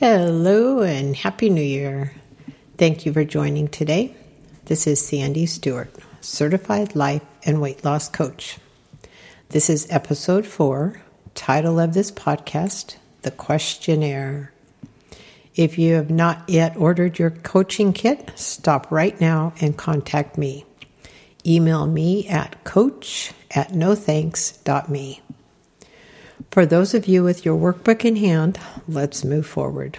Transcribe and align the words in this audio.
Hello 0.00 0.80
and 0.80 1.14
Happy 1.14 1.50
New 1.50 1.60
Year. 1.60 2.14
Thank 2.78 3.04
you 3.04 3.12
for 3.12 3.22
joining 3.22 3.68
today. 3.68 4.16
This 4.64 4.86
is 4.86 5.06
Sandy 5.06 5.44
Stewart, 5.44 5.94
Certified 6.22 6.96
Life 6.96 7.20
and 7.44 7.60
Weight 7.60 7.84
Loss 7.84 8.08
Coach. 8.08 8.56
This 9.50 9.68
is 9.68 9.86
episode 9.90 10.46
four. 10.46 11.02
Title 11.34 11.78
of 11.78 11.92
this 11.92 12.10
podcast 12.10 12.96
The 13.20 13.30
Questionnaire. 13.30 14.54
If 15.54 15.76
you 15.76 15.96
have 15.96 16.08
not 16.08 16.48
yet 16.48 16.78
ordered 16.78 17.18
your 17.18 17.32
coaching 17.32 17.92
kit, 17.92 18.32
stop 18.36 18.90
right 18.90 19.20
now 19.20 19.52
and 19.60 19.76
contact 19.76 20.38
me. 20.38 20.64
Email 21.44 21.86
me 21.86 22.26
at 22.26 22.64
coach 22.64 23.34
at 23.50 23.74
nothanks.me. 23.74 25.20
For 26.50 26.66
those 26.66 26.94
of 26.94 27.06
you 27.06 27.22
with 27.22 27.44
your 27.44 27.56
workbook 27.56 28.04
in 28.04 28.16
hand, 28.16 28.58
let's 28.88 29.24
move 29.24 29.46
forward. 29.46 29.98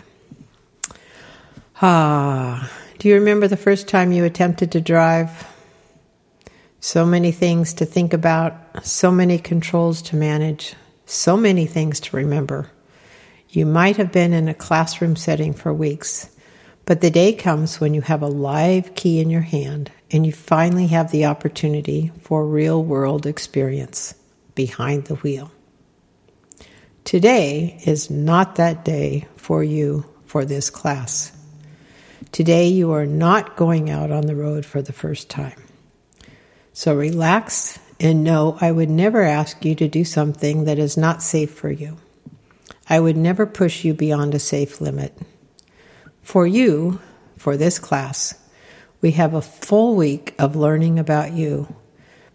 Ah, 1.81 2.69
do 2.99 3.07
you 3.07 3.13
remember 3.13 3.47
the 3.47 3.55
first 3.55 3.87
time 3.87 4.11
you 4.11 4.25
attempted 4.25 4.73
to 4.73 4.81
drive? 4.81 5.47
So 6.81 7.05
many 7.05 7.31
things 7.31 7.73
to 7.75 7.85
think 7.85 8.11
about, 8.11 8.85
so 8.85 9.11
many 9.11 9.37
controls 9.37 10.01
to 10.03 10.17
manage, 10.17 10.75
so 11.05 11.37
many 11.37 11.65
things 11.67 12.01
to 12.01 12.17
remember. 12.17 12.69
You 13.49 13.65
might 13.65 13.95
have 13.95 14.11
been 14.11 14.33
in 14.33 14.49
a 14.49 14.53
classroom 14.53 15.15
setting 15.15 15.53
for 15.53 15.73
weeks, 15.73 16.29
but 16.85 16.99
the 16.99 17.09
day 17.09 17.31
comes 17.31 17.79
when 17.79 17.93
you 17.93 18.01
have 18.01 18.21
a 18.21 18.27
live 18.27 18.93
key 18.95 19.21
in 19.21 19.29
your 19.29 19.41
hand 19.41 19.89
and 20.11 20.25
you 20.25 20.33
finally 20.33 20.87
have 20.87 21.11
the 21.11 21.25
opportunity 21.25 22.11
for 22.21 22.45
real 22.45 22.83
world 22.83 23.25
experience 23.25 24.15
behind 24.53 25.05
the 25.05 25.15
wheel. 25.15 25.49
Today 27.11 27.77
is 27.85 28.09
not 28.09 28.55
that 28.55 28.85
day 28.85 29.27
for 29.35 29.61
you 29.61 30.05
for 30.23 30.45
this 30.45 30.69
class. 30.69 31.33
Today 32.31 32.69
you 32.69 32.93
are 32.93 33.05
not 33.05 33.57
going 33.57 33.89
out 33.89 34.11
on 34.11 34.27
the 34.27 34.35
road 34.37 34.65
for 34.65 34.81
the 34.81 34.93
first 34.93 35.29
time. 35.29 35.61
So 36.71 36.95
relax 36.95 37.77
and 37.99 38.23
know 38.23 38.57
I 38.61 38.71
would 38.71 38.89
never 38.89 39.23
ask 39.23 39.65
you 39.65 39.75
to 39.75 39.89
do 39.89 40.05
something 40.05 40.63
that 40.63 40.79
is 40.79 40.95
not 40.95 41.21
safe 41.21 41.51
for 41.51 41.69
you. 41.69 41.97
I 42.89 43.01
would 43.01 43.17
never 43.17 43.45
push 43.45 43.83
you 43.83 43.93
beyond 43.93 44.33
a 44.33 44.39
safe 44.39 44.79
limit. 44.79 45.13
For 46.21 46.47
you, 46.47 47.01
for 47.35 47.57
this 47.57 47.77
class, 47.77 48.35
we 49.01 49.11
have 49.11 49.33
a 49.33 49.41
full 49.41 49.97
week 49.97 50.33
of 50.39 50.55
learning 50.55 50.97
about 50.97 51.33
you 51.33 51.75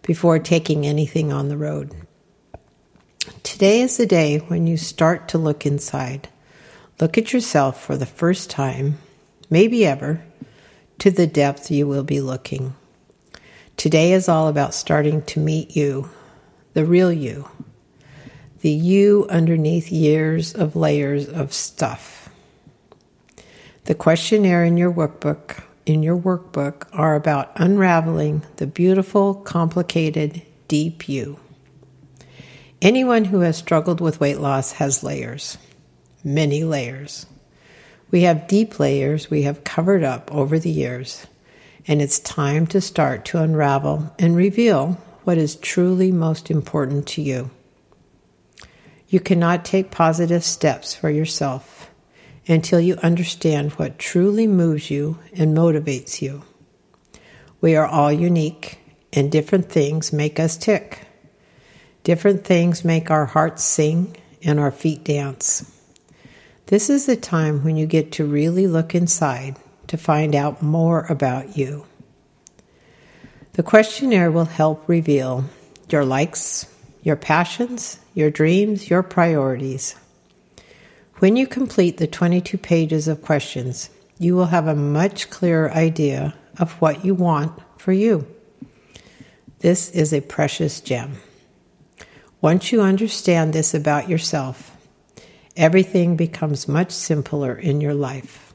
before 0.03 0.39
taking 0.39 0.85
anything 0.85 1.33
on 1.33 1.49
the 1.49 1.57
road. 1.57 1.95
Today 3.57 3.81
is 3.81 3.97
the 3.97 4.05
day 4.05 4.37
when 4.37 4.67
you 4.67 4.77
start 4.77 5.29
to 5.29 5.39
look 5.39 5.65
inside. 5.65 6.29
Look 7.01 7.17
at 7.17 7.33
yourself 7.33 7.83
for 7.83 7.97
the 7.97 8.05
first 8.05 8.51
time, 8.51 8.99
maybe 9.49 9.87
ever, 9.87 10.23
to 10.99 11.11
the 11.11 11.27
depth 11.27 11.71
you 11.71 11.89
will 11.89 12.05
be 12.05 12.21
looking. 12.21 12.75
Today 13.79 14.12
is 14.12 14.29
all 14.29 14.49
about 14.49 14.75
starting 14.75 15.23
to 15.23 15.41
meet 15.41 15.75
you, 15.75 16.11
the 16.75 16.84
real 16.84 17.11
you, 17.11 17.49
the 18.61 18.69
you 18.69 19.27
underneath 19.31 19.91
years 19.91 20.53
of 20.55 20.77
layers 20.77 21.27
of 21.27 21.55
stuff. 21.55 22.29
The 23.84 23.95
questionnaire 23.95 24.67
in 24.67 24.77
your 24.77 24.93
workbook 24.93 25.62
in 25.87 26.03
your 26.03 26.19
workbook 26.19 26.87
are 26.93 27.15
about 27.15 27.53
unraveling 27.57 28.43
the 28.57 28.67
beautiful, 28.67 29.34
complicated, 29.34 30.43
deep 30.69 31.09
you. 31.09 31.41
Anyone 32.83 33.25
who 33.25 33.41
has 33.41 33.57
struggled 33.57 34.03
with 34.03 34.21
weight 34.21 34.39
loss 34.39 34.73
has 34.73 35.03
layers, 35.03 35.57
many 36.23 36.63
layers. 36.63 37.25
We 38.11 38.23
have 38.23 38.49
deep 38.49 38.79
layers 38.79 39.31
we 39.31 39.43
have 39.43 39.65
covered 39.65 40.05
up 40.05 40.31
over 40.33 40.59
the 40.59 40.71
years, 40.71 41.27
and 41.89 42.03
it's 42.03 42.19
time 42.19 42.67
to 42.69 42.83
start 42.83 43.25
to 43.27 43.39
unravel 43.41 44.15
and 44.19 44.37
reveal 44.37 45.01
what 45.25 45.39
is 45.39 45.56
truly 45.56 46.12
most 46.12 46.50
important 46.50 47.06
to 47.09 47.23
you. 47.23 47.50
You 49.09 49.21
cannot 49.21 49.65
take 49.65 49.91
positive 49.91 50.45
steps 50.45 50.95
for 50.95 51.09
yourself 51.09 51.91
until 52.47 52.79
you 52.79 52.97
understand 52.97 53.73
what 53.73 53.99
truly 53.99 54.47
moves 54.47 54.91
you 54.91 55.19
and 55.33 55.56
motivates 55.56 56.21
you. 56.21 56.43
We 57.62 57.75
are 57.75 57.87
all 57.87 58.12
unique, 58.12 58.79
and 59.15 59.33
different 59.33 59.71
things 59.71 60.12
make 60.12 60.39
us 60.39 60.59
tick. 60.59 61.06
Different 62.06 62.44
things 62.44 62.84
make 62.84 63.11
our 63.11 63.27
hearts 63.27 63.65
sing 63.65 64.17
and 64.41 64.61
our 64.61 64.71
feet 64.71 65.03
dance. 65.03 65.69
This 66.67 66.89
is 66.89 67.06
the 67.06 67.17
time 67.17 67.65
when 67.65 67.77
you 67.77 67.84
get 67.84 68.12
to 68.12 68.25
really 68.25 68.69
look 68.69 68.94
inside 68.94 69.56
to 69.89 69.97
find 69.97 70.37
out 70.37 70.62
more 70.62 71.05
about 71.06 71.59
you. 71.59 71.84
The 73.55 73.65
questionnaire 73.65 74.31
will 74.31 74.44
help 74.44 74.89
reveal 74.89 75.47
your 75.89 76.05
likes, 76.05 76.72
your 77.03 77.17
passions, 77.17 77.99
your 78.15 78.31
dreams, 78.31 78.88
your 78.88 79.03
priorities. 79.03 79.97
When 81.17 81.34
you 81.34 81.49
complete 81.49 81.97
the 81.97 82.06
22 82.06 82.56
pages 82.56 83.09
of 83.09 83.21
questions, 83.21 83.91
you 84.17 84.37
will 84.37 84.47
have 84.47 84.69
a 84.69 84.77
much 84.77 85.28
clearer 85.28 85.73
idea 85.73 86.37
of 86.56 86.71
what 86.75 87.05
you 87.05 87.17
want 87.17 87.61
for 87.78 87.93
you. 87.93 88.28
This 89.59 89.91
is 89.91 90.12
a 90.12 90.21
precious 90.21 90.81
gem. 90.81 91.17
Once 92.47 92.71
you 92.71 92.81
understand 92.81 93.53
this 93.53 93.75
about 93.75 94.09
yourself, 94.09 94.77
everything 95.57 96.15
becomes 96.15 96.69
much 96.69 96.93
simpler 96.93 97.57
in 97.57 97.81
your 97.81 97.93
life. 97.93 98.55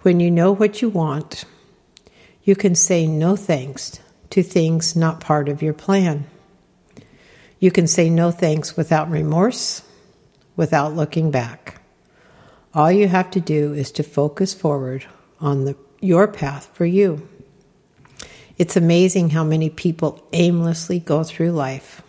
When 0.00 0.18
you 0.18 0.30
know 0.30 0.52
what 0.52 0.80
you 0.80 0.88
want, 0.88 1.44
you 2.42 2.56
can 2.56 2.74
say 2.74 3.06
no 3.06 3.36
thanks 3.36 4.00
to 4.30 4.42
things 4.42 4.96
not 4.96 5.20
part 5.20 5.50
of 5.50 5.60
your 5.60 5.74
plan. 5.74 6.24
You 7.58 7.70
can 7.70 7.86
say 7.86 8.08
no 8.08 8.30
thanks 8.30 8.78
without 8.78 9.10
remorse, 9.10 9.82
without 10.56 10.96
looking 10.96 11.30
back. 11.30 11.82
All 12.72 12.90
you 12.90 13.08
have 13.08 13.30
to 13.32 13.40
do 13.40 13.74
is 13.74 13.92
to 13.92 14.02
focus 14.02 14.54
forward 14.54 15.04
on 15.38 15.66
the, 15.66 15.76
your 16.00 16.26
path 16.26 16.70
for 16.72 16.86
you. 16.86 17.28
It's 18.56 18.74
amazing 18.74 19.28
how 19.28 19.44
many 19.44 19.68
people 19.68 20.26
aimlessly 20.32 20.98
go 20.98 21.24
through 21.24 21.52
life 21.52 22.00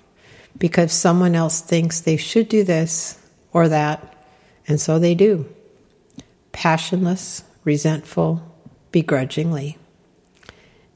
because 0.57 0.91
someone 0.91 1.35
else 1.35 1.62
thinks 1.62 2.00
they 2.00 2.17
should 2.17 2.50
do 2.50 2.63
this 2.63 3.19
or 3.53 3.67
that, 3.67 4.16
and 4.67 4.79
so 4.79 5.00
they 5.00 5.16
do. 5.16 5.47
Passionless, 6.51 7.44
resentful, 7.63 8.41
begrudgingly. 8.91 9.78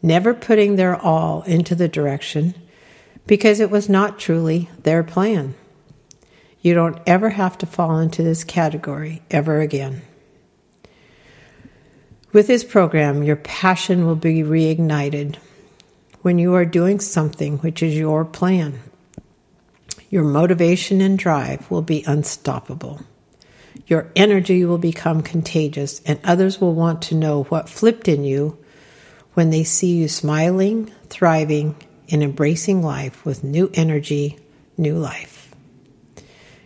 Never 0.02 0.34
putting 0.34 0.76
their 0.76 0.96
all 0.96 1.42
into 1.44 1.76
the 1.76 1.88
direction 1.88 2.54
because 3.26 3.60
it 3.60 3.72
was 3.72 3.90
not 3.90 4.20
truly 4.20 4.70
their 4.84 5.04
plan. 5.04 5.56
You 6.62 6.74
don't 6.74 7.00
ever 7.06 7.32
have 7.32 7.58
to 7.60 7.66
fall 7.66 8.00
into 8.00 8.24
this 8.24 8.44
category 8.44 9.22
ever 9.32 9.62
again. 9.62 10.02
With 12.34 12.48
this 12.48 12.64
program, 12.64 13.24
your 13.24 13.38
passion 13.38 14.06
will 14.06 14.16
be 14.16 14.44
reignited 14.44 15.38
when 16.22 16.38
you 16.38 16.54
are 16.54 16.66
doing 16.66 17.00
something 17.00 17.60
which 17.60 17.82
is 17.82 17.96
your 17.96 18.26
plan 18.26 18.82
your 20.10 20.24
motivation 20.24 21.02
and 21.02 21.18
drive 21.18 21.70
will 21.70 21.82
be 21.82 22.04
unstoppable. 22.06 23.02
Your 23.88 24.12
energy 24.16 24.66
will 24.66 24.78
become 24.78 25.22
contagious, 25.22 26.02
and 26.06 26.20
others 26.24 26.60
will 26.60 26.74
want 26.74 27.02
to 27.04 27.16
know 27.16 27.44
what 27.44 27.70
flipped 27.70 28.08
in 28.08 28.24
you 28.24 28.58
when 29.34 29.50
they 29.50 29.64
see 29.64 29.96
you 29.96 30.08
smiling, 30.08 30.92
thriving, 31.08 31.76
and 32.10 32.24
embracing 32.24 32.82
life 32.82 33.26
with 33.26 33.44
new 33.44 33.70
energy, 33.74 34.40
new 34.78 34.98
life. 34.98 35.54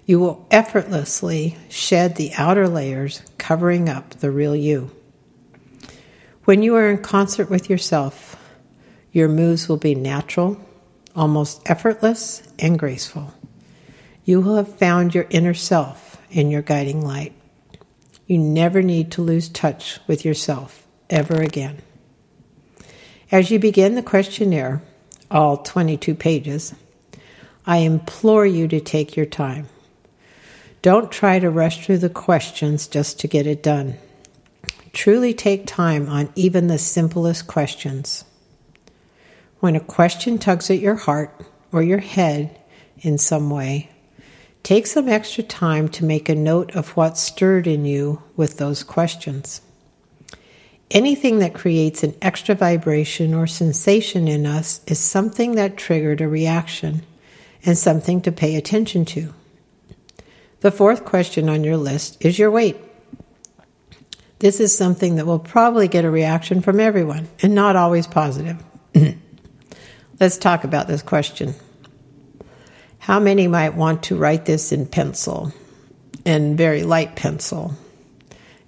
You 0.05 0.19
will 0.19 0.47
effortlessly 0.51 1.57
shed 1.69 2.15
the 2.15 2.31
outer 2.37 2.67
layers 2.67 3.21
covering 3.37 3.89
up 3.89 4.11
the 4.11 4.31
real 4.31 4.55
you. 4.55 4.91
When 6.45 6.63
you 6.63 6.75
are 6.75 6.89
in 6.89 6.99
concert 6.99 7.49
with 7.49 7.69
yourself, 7.69 8.35
your 9.11 9.29
moves 9.29 9.69
will 9.69 9.77
be 9.77 9.95
natural, 9.95 10.59
almost 11.19 11.61
effortless, 11.69 12.41
and 12.57 12.79
graceful 12.79 13.33
you 14.29 14.39
will 14.39 14.57
have 14.57 14.77
found 14.77 15.15
your 15.15 15.25
inner 15.31 15.55
self 15.55 16.21
in 16.29 16.51
your 16.51 16.61
guiding 16.61 17.01
light. 17.01 17.33
You 18.27 18.37
never 18.37 18.83
need 18.83 19.11
to 19.13 19.23
lose 19.23 19.49
touch 19.49 19.99
with 20.05 20.23
yourself 20.23 20.85
ever 21.09 21.41
again. 21.41 21.79
As 23.31 23.49
you 23.49 23.57
begin 23.57 23.95
the 23.95 24.03
questionnaire, 24.03 24.83
all 25.31 25.57
22 25.57 26.13
pages, 26.13 26.75
I 27.65 27.77
implore 27.77 28.45
you 28.45 28.67
to 28.67 28.79
take 28.79 29.17
your 29.17 29.25
time. 29.25 29.67
Don't 30.83 31.11
try 31.11 31.39
to 31.39 31.49
rush 31.49 31.83
through 31.83 31.97
the 31.97 32.09
questions 32.11 32.87
just 32.87 33.19
to 33.21 33.27
get 33.27 33.47
it 33.47 33.63
done. 33.63 33.95
Truly 34.93 35.33
take 35.33 35.65
time 35.65 36.07
on 36.07 36.31
even 36.35 36.67
the 36.67 36.77
simplest 36.77 37.47
questions. 37.47 38.25
When 39.59 39.75
a 39.75 39.79
question 39.79 40.37
tugs 40.37 40.69
at 40.69 40.79
your 40.79 40.95
heart 40.95 41.45
or 41.71 41.83
your 41.83 41.99
head 41.99 42.59
in 43.01 43.17
some 43.17 43.49
way, 43.49 43.89
Take 44.63 44.87
some 44.87 45.07
extra 45.07 45.43
time 45.43 45.89
to 45.89 46.05
make 46.05 46.29
a 46.29 46.35
note 46.35 46.75
of 46.75 46.89
what 46.95 47.17
stirred 47.17 47.65
in 47.65 47.85
you 47.85 48.21
with 48.35 48.57
those 48.57 48.83
questions. 48.83 49.61
Anything 50.91 51.39
that 51.39 51.53
creates 51.53 52.03
an 52.03 52.15
extra 52.21 52.55
vibration 52.55 53.33
or 53.33 53.47
sensation 53.47 54.27
in 54.27 54.45
us 54.45 54.81
is 54.87 54.99
something 54.99 55.55
that 55.55 55.77
triggered 55.77 56.21
a 56.21 56.27
reaction 56.27 57.03
and 57.65 57.77
something 57.77 58.21
to 58.21 58.31
pay 58.31 58.55
attention 58.55 59.05
to. 59.05 59.33
The 60.61 60.71
fourth 60.71 61.05
question 61.05 61.47
on 61.47 61.63
your 61.63 61.77
list 61.77 62.23
is 62.23 62.37
your 62.37 62.51
weight. 62.51 62.77
This 64.39 64.59
is 64.59 64.75
something 64.75 65.15
that 65.15 65.25
will 65.25 65.39
probably 65.39 65.87
get 65.87 66.05
a 66.05 66.09
reaction 66.09 66.61
from 66.61 66.79
everyone 66.79 67.27
and 67.41 67.55
not 67.55 67.75
always 67.75 68.07
positive. 68.07 68.61
Let's 70.19 70.37
talk 70.37 70.65
about 70.65 70.87
this 70.87 71.01
question. 71.01 71.55
How 72.99 73.21
many 73.21 73.47
might 73.47 73.75
want 73.75 74.03
to 74.03 74.17
write 74.17 74.43
this 74.45 74.73
in 74.73 74.85
pencil 74.85 75.53
and 76.25 76.57
very 76.57 76.83
light 76.83 77.15
pencil? 77.15 77.73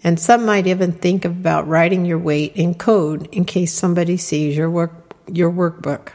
And 0.02 0.18
some 0.18 0.46
might 0.46 0.66
even 0.66 0.94
think 0.94 1.26
about 1.26 1.68
writing 1.68 2.06
your 2.06 2.18
weight 2.18 2.54
in 2.56 2.74
code 2.76 3.28
in 3.34 3.44
case 3.44 3.74
somebody 3.74 4.16
sees 4.16 4.56
your 4.56 4.70
work 4.70 4.94
your 5.28 5.52
workbook. 5.52 6.14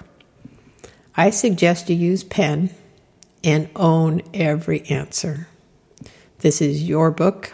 I 1.17 1.31
suggest 1.31 1.89
you 1.89 1.97
use 1.97 2.25
pen 2.25 2.71
and 3.45 3.69
own 3.77 4.23
every 4.35 4.83
answer. 4.89 5.49
This 6.39 6.61
is 6.61 6.83
your 6.83 7.11
book, 7.11 7.53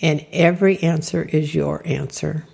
and 0.00 0.24
every 0.32 0.78
answer 0.82 1.22
is 1.22 1.54
your 1.54 1.82
answer. 1.86 2.46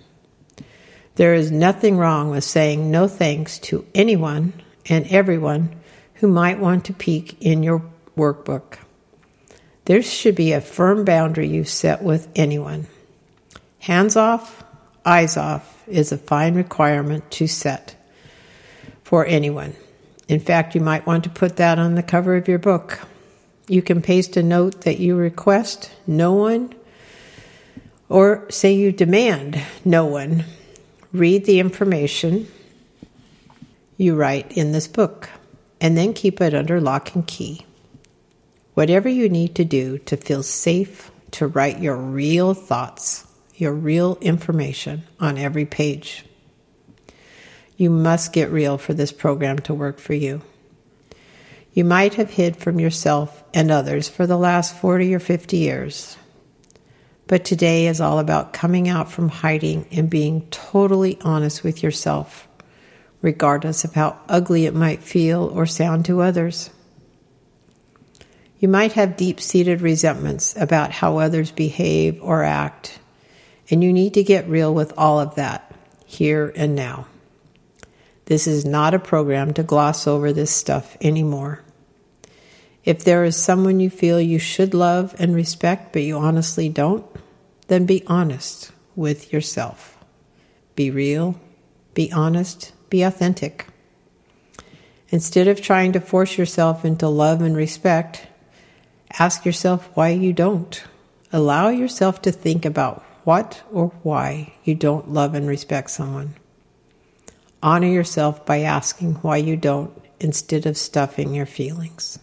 There 1.17 1.33
is 1.33 1.51
nothing 1.51 1.97
wrong 1.97 2.29
with 2.29 2.43
saying 2.43 2.91
no 2.91 3.07
thanks 3.07 3.57
to 3.59 3.87
anyone 3.95 4.53
and 4.87 5.07
everyone 5.07 5.75
who 6.15 6.27
might 6.27 6.59
want 6.59 6.85
to 6.85 6.93
peek 6.93 7.37
in 7.41 7.63
your 7.63 7.81
workbook. 8.15 8.77
There 9.85 10.03
should 10.03 10.35
be 10.35 10.53
a 10.53 10.61
firm 10.61 11.05
boundary 11.05 11.47
you 11.47 11.63
set 11.63 12.03
with 12.03 12.27
anyone. 12.35 12.85
Hands 13.79 14.15
off, 14.15 14.63
eyes 15.03 15.37
off 15.37 15.83
is 15.87 16.11
a 16.11 16.19
fine 16.19 16.53
requirement 16.53 17.31
to 17.31 17.47
set 17.47 17.95
for 19.03 19.25
anyone. 19.25 19.75
In 20.27 20.39
fact, 20.39 20.75
you 20.75 20.81
might 20.81 21.07
want 21.07 21.23
to 21.23 21.31
put 21.31 21.55
that 21.55 21.79
on 21.79 21.95
the 21.95 22.03
cover 22.03 22.35
of 22.35 22.47
your 22.47 22.59
book. 22.59 22.99
You 23.67 23.81
can 23.81 24.03
paste 24.03 24.37
a 24.37 24.43
note 24.43 24.81
that 24.81 24.99
you 24.99 25.15
request 25.15 25.91
no 26.05 26.33
one, 26.33 26.75
or 28.07 28.45
say 28.51 28.73
you 28.73 28.91
demand 28.91 29.59
no 29.83 30.05
one 30.05 30.45
read 31.11 31.45
the 31.45 31.59
information 31.59 32.47
you 33.97 34.15
write 34.15 34.51
in 34.51 34.71
this 34.71 34.87
book 34.87 35.29
and 35.81 35.97
then 35.97 36.13
keep 36.13 36.41
it 36.41 36.53
under 36.53 36.79
lock 36.79 37.15
and 37.15 37.25
key. 37.27 37.65
Whatever 38.73 39.09
you 39.09 39.27
need 39.29 39.55
to 39.55 39.65
do 39.65 39.97
to 39.99 40.17
feel 40.17 40.43
safe 40.43 41.11
to 41.31 41.47
write 41.47 41.79
your 41.79 41.97
real 41.97 42.53
thoughts, 42.53 43.25
your 43.55 43.73
real 43.73 44.17
information 44.21 45.03
on 45.19 45.37
every 45.37 45.65
page. 45.65 46.25
You 47.75 47.89
must 47.89 48.33
get 48.33 48.51
real 48.51 48.77
for 48.77 48.93
this 48.93 49.11
program 49.11 49.59
to 49.59 49.73
work 49.73 49.99
for 49.99 50.13
you. 50.13 50.41
You 51.73 51.85
might 51.85 52.15
have 52.15 52.31
hid 52.31 52.57
from 52.57 52.79
yourself 52.79 53.43
and 53.53 53.69
others 53.69 54.09
for 54.09 54.25
the 54.25 54.37
last 54.37 54.75
40 54.75 55.13
or 55.13 55.19
50 55.19 55.57
years. 55.57 56.17
But 57.27 57.45
today 57.45 57.87
is 57.87 58.01
all 58.01 58.19
about 58.19 58.53
coming 58.53 58.87
out 58.87 59.11
from 59.11 59.29
hiding 59.29 59.85
and 59.91 60.09
being 60.09 60.47
totally 60.49 61.19
honest 61.21 61.63
with 61.63 61.83
yourself 61.83 62.47
regardless 63.21 63.83
of 63.83 63.93
how 63.93 64.17
ugly 64.29 64.65
it 64.65 64.73
might 64.73 65.01
feel 65.01 65.45
or 65.53 65.65
sound 65.65 66.05
to 66.05 66.21
others. 66.21 66.69
You 68.59 68.67
might 68.67 68.93
have 68.93 69.17
deep 69.17 69.39
seated 69.39 69.81
resentments 69.81 70.55
about 70.55 70.91
how 70.91 71.17
others 71.17 71.51
behave 71.51 72.21
or 72.21 72.43
act, 72.43 72.99
and 73.69 73.83
you 73.83 73.93
need 73.93 74.15
to 74.15 74.23
get 74.23 74.49
real 74.49 74.73
with 74.73 74.93
all 74.97 75.19
of 75.19 75.35
that 75.35 75.75
here 76.05 76.51
and 76.55 76.75
now. 76.75 77.07
This 78.25 78.47
is 78.47 78.65
not 78.65 78.93
a 78.93 78.99
program 78.99 79.53
to 79.53 79.63
gloss 79.63 80.07
over 80.07 80.33
this 80.33 80.51
stuff 80.51 80.97
anymore. 81.01 81.63
If 82.87 83.03
there 83.03 83.25
is 83.25 83.35
someone 83.35 83.81
you 83.81 83.89
feel 83.89 84.21
you 84.21 84.39
should 84.39 84.73
love 84.73 85.13
and 85.19 85.35
respect, 85.35 85.91
but 85.91 86.03
you 86.03 86.17
honestly 86.17 86.69
don't, 86.69 87.05
then 87.67 87.85
be 87.85 88.01
honest 88.07 88.71
with 88.95 89.33
yourself. 89.33 89.97
Be 90.77 90.89
real, 90.89 91.37
be 91.93 92.09
honest, 92.13 92.71
be 92.89 93.01
authentic. 93.01 93.67
Instead 95.09 95.49
of 95.49 95.61
trying 95.61 95.91
to 95.91 95.99
force 95.99 96.37
yourself 96.37 96.85
into 96.85 97.09
love 97.09 97.41
and 97.41 97.57
respect, 97.57 98.25
ask 99.19 99.43
yourself 99.43 99.89
why 99.93 100.11
you 100.11 100.31
don't. 100.31 100.81
Allow 101.33 101.67
yourself 101.67 102.21
to 102.21 102.31
think 102.31 102.63
about 102.63 103.03
what 103.25 103.61
or 103.69 103.87
why 104.03 104.53
you 104.63 104.75
don't 104.75 105.11
love 105.11 105.33
and 105.33 105.45
respect 105.45 105.89
someone. 105.89 106.35
Honor 107.61 107.87
yourself 107.87 108.45
by 108.45 108.61
asking 108.61 109.15
why 109.15 109.35
you 109.35 109.57
don't 109.57 109.91
instead 110.21 110.65
of 110.65 110.77
stuffing 110.77 111.35
your 111.35 111.45
feelings. 111.45 112.17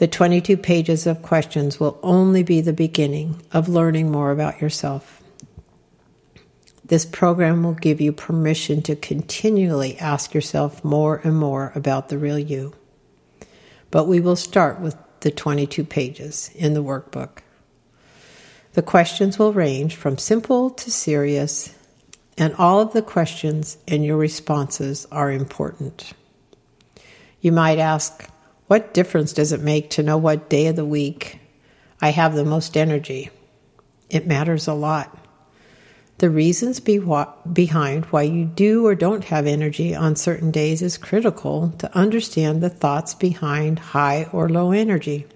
The 0.00 0.08
22 0.08 0.56
pages 0.56 1.06
of 1.06 1.20
questions 1.20 1.78
will 1.78 1.98
only 2.02 2.42
be 2.42 2.62
the 2.62 2.72
beginning 2.72 3.42
of 3.52 3.68
learning 3.68 4.10
more 4.10 4.30
about 4.30 4.58
yourself. 4.58 5.22
This 6.82 7.04
program 7.04 7.62
will 7.62 7.74
give 7.74 8.00
you 8.00 8.10
permission 8.10 8.80
to 8.84 8.96
continually 8.96 9.98
ask 9.98 10.32
yourself 10.32 10.82
more 10.82 11.20
and 11.22 11.36
more 11.36 11.70
about 11.74 12.08
the 12.08 12.16
real 12.16 12.38
you. 12.38 12.72
But 13.90 14.06
we 14.06 14.20
will 14.20 14.36
start 14.36 14.80
with 14.80 14.96
the 15.20 15.30
22 15.30 15.84
pages 15.84 16.50
in 16.54 16.72
the 16.72 16.82
workbook. 16.82 17.40
The 18.72 18.80
questions 18.80 19.38
will 19.38 19.52
range 19.52 19.96
from 19.96 20.16
simple 20.16 20.70
to 20.70 20.90
serious, 20.90 21.74
and 22.38 22.54
all 22.54 22.80
of 22.80 22.94
the 22.94 23.02
questions 23.02 23.76
and 23.86 24.02
your 24.02 24.16
responses 24.16 25.06
are 25.12 25.30
important. 25.30 26.14
You 27.42 27.52
might 27.52 27.78
ask, 27.78 28.26
What 28.70 28.94
difference 28.94 29.32
does 29.32 29.50
it 29.50 29.60
make 29.60 29.90
to 29.90 30.02
know 30.04 30.16
what 30.16 30.48
day 30.48 30.68
of 30.68 30.76
the 30.76 30.84
week 30.84 31.40
I 32.00 32.10
have 32.10 32.36
the 32.36 32.44
most 32.44 32.76
energy? 32.76 33.30
It 34.08 34.28
matters 34.28 34.68
a 34.68 34.74
lot. 34.74 35.18
The 36.18 36.30
reasons 36.30 36.78
be 36.78 37.02
behind 37.52 38.04
why 38.04 38.22
you 38.22 38.44
do 38.44 38.86
or 38.86 38.94
don't 38.94 39.24
have 39.24 39.48
energy 39.48 39.92
on 39.92 40.14
certain 40.14 40.52
days 40.52 40.82
is 40.82 40.98
critical 40.98 41.74
to 41.78 41.92
understand 41.98 42.62
the 42.62 42.70
thoughts 42.70 43.12
behind 43.12 43.80
high 43.80 44.28
or 44.32 44.48
low 44.48 44.70
energy 44.70 45.26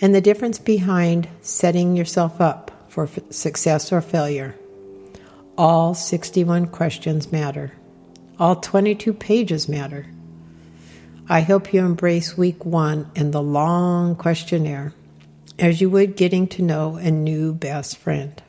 and 0.00 0.14
the 0.14 0.22
difference 0.22 0.58
behind 0.58 1.28
setting 1.42 1.96
yourself 1.96 2.40
up 2.40 2.70
for 2.88 3.10
success 3.28 3.92
or 3.92 4.00
failure. 4.00 4.56
All 5.58 5.92
61 5.92 6.68
questions 6.68 7.30
matter. 7.30 7.74
All 8.38 8.56
22 8.56 9.12
pages 9.12 9.68
matter. 9.68 10.06
I 11.28 11.40
hope 11.40 11.72
you 11.72 11.84
embrace 11.84 12.38
week 12.38 12.64
one 12.64 13.10
and 13.16 13.32
the 13.32 13.42
long 13.42 14.14
questionnaire 14.14 14.92
as 15.58 15.80
you 15.80 15.90
would 15.90 16.14
getting 16.14 16.46
to 16.48 16.62
know 16.62 16.96
a 16.96 17.10
new 17.10 17.52
best 17.52 17.96
friend 17.96 18.40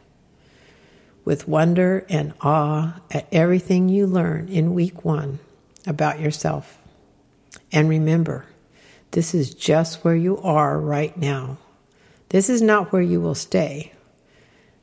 with 1.25 1.47
wonder 1.47 2.05
and 2.07 2.33
awe 2.39 3.01
at 3.09 3.27
everything 3.31 3.89
you 3.89 4.05
learn 4.05 4.47
in 4.49 4.75
week 4.75 5.03
one 5.03 5.39
about 5.87 6.19
yourself. 6.19 6.77
And 7.71 7.89
remember, 7.89 8.45
this 9.09 9.33
is 9.33 9.55
just 9.55 10.03
where 10.03 10.15
you 10.15 10.37
are 10.37 10.79
right 10.79 11.17
now. 11.17 11.57
This 12.29 12.47
is 12.47 12.61
not 12.61 12.91
where 12.91 13.01
you 13.01 13.19
will 13.19 13.35
stay. 13.35 13.91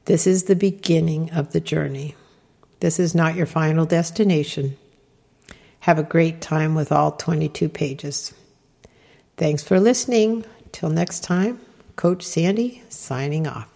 This 0.06 0.26
is 0.26 0.44
the 0.44 0.56
beginning 0.56 1.30
of 1.30 1.52
the 1.52 1.60
journey. 1.60 2.16
This 2.80 2.98
is 2.98 3.14
not 3.14 3.36
your 3.36 3.46
final 3.46 3.86
destination. 3.86 4.76
Have 5.84 5.98
a 5.98 6.02
great 6.02 6.40
time 6.40 6.74
with 6.74 6.90
all 6.90 7.12
22 7.12 7.68
pages. 7.68 8.32
Thanks 9.36 9.62
for 9.62 9.78
listening. 9.78 10.46
Till 10.72 10.88
next 10.88 11.22
time, 11.22 11.60
Coach 11.94 12.22
Sandy 12.22 12.82
signing 12.88 13.46
off. 13.46 13.68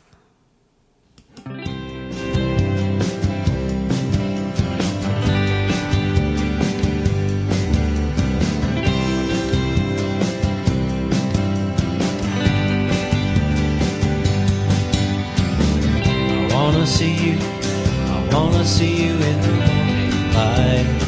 see 16.87 17.33
you. 17.33 17.39
I 17.39 18.31
wanna 18.33 18.65
see 18.65 19.05
you 19.05 19.13
in 19.13 19.41
the 19.43 19.53
morning 19.53 20.33
light. 20.33 21.08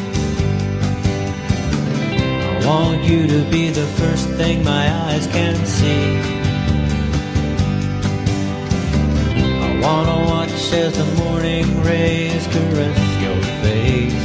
I 2.62 2.66
want 2.66 3.02
you 3.04 3.26
to 3.26 3.50
be 3.50 3.70
the 3.70 3.86
first 3.98 4.28
thing 4.30 4.62
my 4.62 4.92
eyes 5.06 5.26
can 5.28 5.56
see. 5.66 6.18
I 9.66 9.80
wanna 9.82 10.26
watch 10.30 10.72
as 10.72 10.92
the 10.96 11.06
morning 11.24 11.82
rays 11.82 12.46
caress 12.48 13.22
your 13.22 13.42
face. 13.62 14.19